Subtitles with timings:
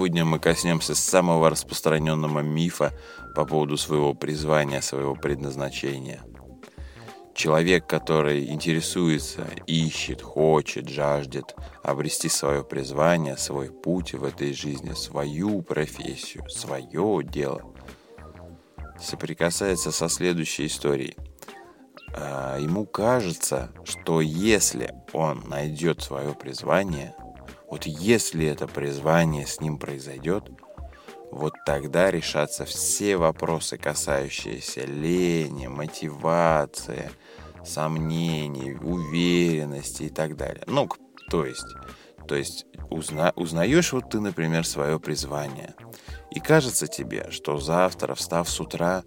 [0.00, 2.94] Сегодня мы коснемся самого распространенного мифа
[3.36, 6.22] по поводу своего призвания, своего предназначения.
[7.34, 15.60] Человек, который интересуется, ищет, хочет, жаждет обрести свое призвание, свой путь в этой жизни, свою
[15.60, 17.60] профессию, свое дело,
[18.98, 21.14] соприкасается со следующей историей.
[22.14, 27.14] А, ему кажется, что если он найдет свое призвание,
[27.70, 30.50] вот если это призвание с ним произойдет,
[31.30, 37.10] вот тогда решатся все вопросы, касающиеся лени, мотивации,
[37.64, 40.64] сомнений, уверенности и так далее.
[40.66, 40.88] Ну,
[41.30, 41.66] то есть,
[42.26, 45.74] то есть узна, узнаешь вот ты, например, свое призвание,
[46.32, 49.04] и кажется тебе, что завтра, встав с утра,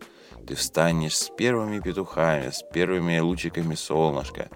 [0.47, 4.49] ты встанешь с первыми петухами, с первыми лучиками солнышка,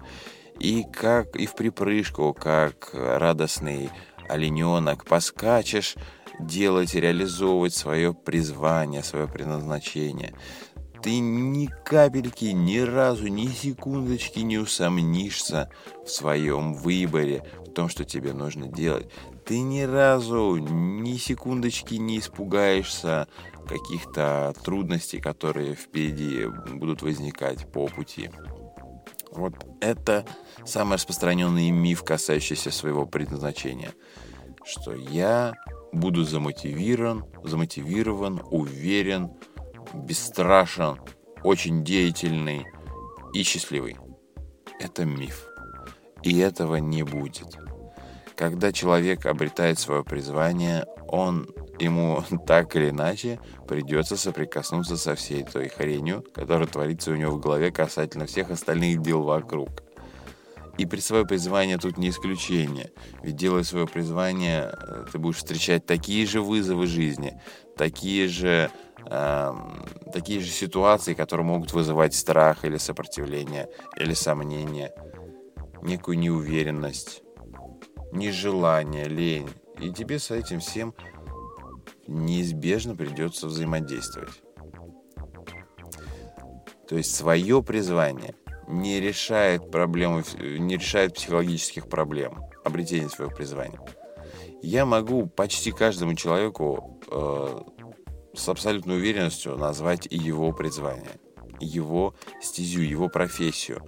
[0.58, 3.90] и как и в припрыжку, как радостный
[4.28, 5.96] олененок, поскачешь
[6.40, 10.34] делать, реализовывать свое призвание, свое предназначение.
[11.02, 15.70] Ты ни капельки, ни разу, ни секундочки не усомнишься
[16.04, 19.08] в своем выборе, в том, что тебе нужно делать.
[19.46, 23.28] Ты ни разу, ни секундочки не испугаешься
[23.68, 28.30] каких-то трудностей, которые впереди будут возникать по пути.
[29.32, 30.24] Вот это
[30.64, 33.92] самый распространенный миф, касающийся своего предназначения.
[34.64, 35.54] Что я
[35.92, 39.30] буду замотивирован, замотивирован, уверен,
[39.94, 41.00] бесстрашен,
[41.42, 42.66] очень деятельный
[43.32, 43.96] и счастливый.
[44.80, 45.46] Это миф.
[46.22, 47.56] И этого не будет.
[48.36, 51.48] Когда человек обретает свое призвание, он
[51.80, 57.40] ему так или иначе придется соприкоснуться со всей той хренью, которая творится у него в
[57.40, 59.68] голове касательно всех остальных дел вокруг.
[60.78, 62.92] И при свое призвание тут не исключение.
[63.24, 67.40] Ведь делая свое призвание, э, ты будешь встречать такие же вызовы жизни,
[67.76, 68.70] такие же,
[69.10, 69.52] э,
[70.12, 74.92] такие же ситуации, которые могут вызывать страх или сопротивление, или сомнение,
[75.82, 77.22] некую неуверенность,
[78.12, 79.50] нежелание, лень.
[79.80, 80.94] И тебе с этим всем
[82.08, 84.42] неизбежно придется взаимодействовать.
[86.88, 88.34] То есть свое призвание
[88.66, 93.80] не решает проблемы, не решает психологических проблем обретения своего призвания.
[94.62, 97.62] Я могу почти каждому человеку э,
[98.34, 101.20] с абсолютной уверенностью назвать его призвание,
[101.60, 103.82] его стезю, его профессию.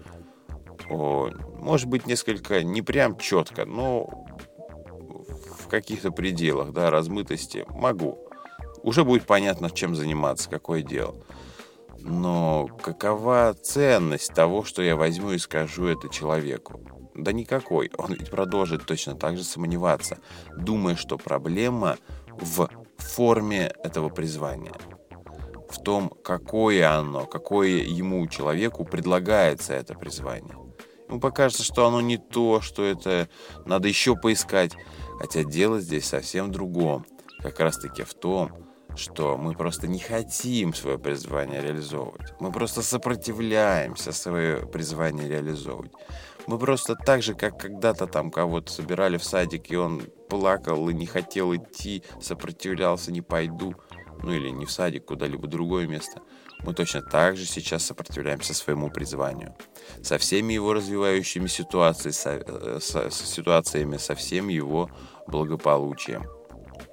[0.91, 4.27] О, может быть, несколько не прям четко, но
[5.71, 8.19] каких-то пределах, да, размытости могу.
[8.83, 11.15] Уже будет понятно, чем заниматься, какое дело.
[11.99, 16.81] Но какова ценность того, что я возьму и скажу это человеку?
[17.15, 17.91] Да никакой.
[17.99, 20.19] Он ведь продолжит точно так же сомневаться,
[20.57, 21.99] думая, что проблема
[22.29, 24.73] в форме этого призвания.
[25.69, 30.57] В том, какое оно, какое ему, человеку, предлагается это призвание.
[31.09, 33.29] Ему покажется, что оно не то, что это
[33.67, 34.73] надо еще поискать.
[35.21, 37.05] Хотя дело здесь совсем другом.
[37.43, 38.53] Как раз таки в том,
[38.97, 42.33] что мы просто не хотим свое призвание реализовывать.
[42.41, 45.93] Мы просто сопротивляемся свое призвание реализовывать.
[46.47, 50.95] Мы просто так же, как когда-то там кого-то собирали в садик, и он плакал и
[50.95, 53.75] не хотел идти, сопротивлялся, не пойду,
[54.23, 56.23] ну или не в садик, куда-либо другое место.
[56.61, 59.55] Мы точно так же сейчас сопротивляемся своему призванию.
[60.03, 64.91] Со всеми его развивающими ситуациями, со, э, со, ситуациями, со всем его
[65.27, 66.27] благополучием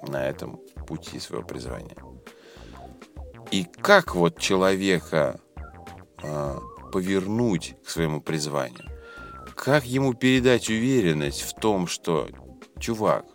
[0.07, 1.97] на этом пути своего призвания.
[3.51, 5.39] И как вот человека
[6.23, 6.59] э,
[6.91, 8.85] повернуть к своему призванию?
[9.55, 12.27] Как ему передать уверенность в том, что,
[12.79, 13.25] чувак,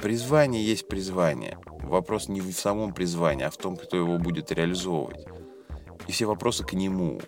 [0.00, 1.58] призвание есть призвание.
[1.90, 5.26] Вопрос не в самом призвании, а в том, кто его будет реализовывать.
[6.06, 7.20] И все вопросы к нему.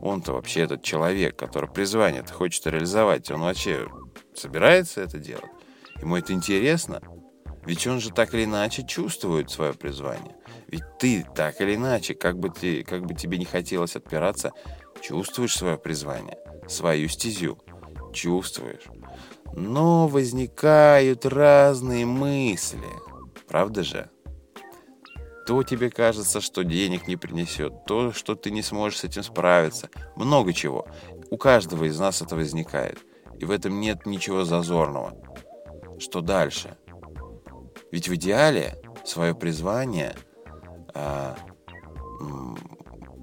[0.00, 3.28] Он-то вообще этот человек, который призвание-то хочет реализовать.
[3.32, 3.88] Он вообще
[4.32, 5.50] собирается это делать?
[6.00, 7.02] Ему это интересно?
[7.64, 10.36] Ведь он же так или иначе чувствует свое призвание.
[10.68, 14.52] Ведь ты так или иначе, как бы, ты, как бы тебе не хотелось отпираться,
[15.02, 16.38] чувствуешь свое призвание,
[16.68, 17.58] свою стезю.
[18.14, 18.84] Чувствуешь.
[19.52, 22.86] Но возникают разные мысли.
[23.48, 24.10] Правда же?
[25.46, 29.90] То тебе кажется, что денег не принесет, то, что ты не сможешь с этим справиться.
[30.16, 30.88] Много чего.
[31.30, 32.98] У каждого из нас это возникает.
[33.38, 35.14] И в этом нет ничего зазорного.
[35.98, 36.76] Что дальше?
[37.92, 40.16] Ведь в идеале свое призвание,
[40.94, 41.36] а,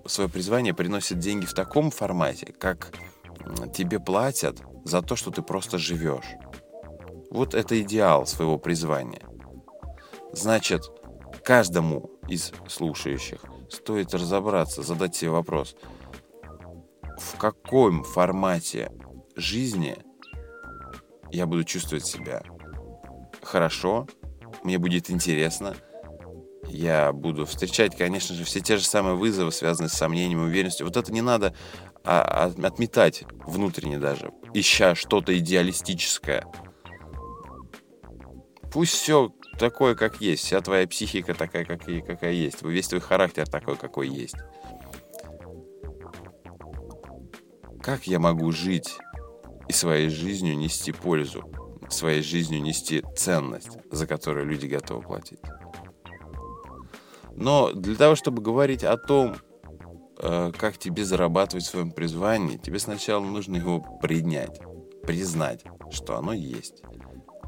[0.06, 2.94] свое призвание приносит деньги в таком формате, как
[3.74, 6.36] тебе платят за то, что ты просто живешь.
[7.30, 9.22] Вот это идеал своего призвания.
[10.34, 10.92] Значит,
[11.44, 13.40] каждому из слушающих
[13.70, 15.76] стоит разобраться, задать себе вопрос,
[17.18, 18.92] в каком формате
[19.36, 19.96] жизни
[21.32, 22.44] я буду чувствовать себя
[23.44, 24.08] хорошо,
[24.64, 25.76] мне будет интересно,
[26.68, 30.88] я буду встречать, конечно же, все те же самые вызовы, связанные с сомнением уверенностью.
[30.88, 31.54] Вот это не надо
[32.04, 36.48] а, отметать внутренне даже, ища что-то идеалистическое.
[38.72, 43.02] Пусть все такое, как есть, вся твоя психика такая, как и, какая есть, весь твой
[43.02, 44.36] характер такой, какой есть.
[47.82, 48.98] Как я могу жить
[49.68, 51.44] и своей жизнью нести пользу,
[51.90, 55.40] своей жизнью нести ценность, за которую люди готовы платить?
[57.36, 59.36] Но для того, чтобы говорить о том,
[60.20, 64.60] э, как тебе зарабатывать в своем призвании, тебе сначала нужно его принять,
[65.04, 66.84] признать, что оно есть,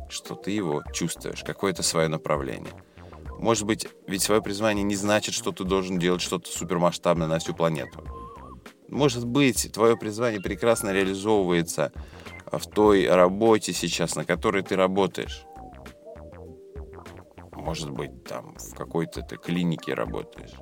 [0.09, 2.73] что ты его чувствуешь, какое-то свое направление.
[3.39, 7.53] Может быть, ведь свое призвание не значит, что ты должен делать что-то супермасштабное на всю
[7.53, 8.03] планету.
[8.87, 11.91] Может быть, твое призвание прекрасно реализовывается
[12.51, 15.45] в той работе сейчас, на которой ты работаешь
[17.65, 20.53] может быть, там в какой-то ты клинике работаешь,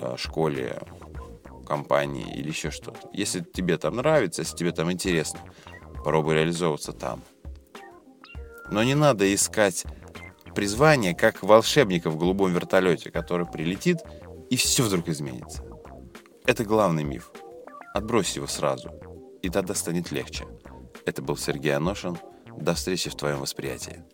[0.00, 0.82] э, школе,
[1.64, 3.08] компании или еще что-то.
[3.12, 5.38] Если тебе там нравится, если тебе там интересно,
[5.96, 7.22] попробуй реализовываться там.
[8.70, 9.84] Но не надо искать
[10.54, 13.98] призвание, как волшебника в голубом вертолете, который прилетит,
[14.50, 15.62] и все вдруг изменится.
[16.46, 17.30] Это главный миф.
[17.94, 18.90] Отбрось его сразу,
[19.42, 20.46] и тогда станет легче.
[21.06, 22.18] Это был Сергей Аношин.
[22.56, 24.04] До встречи в твоем восприятии.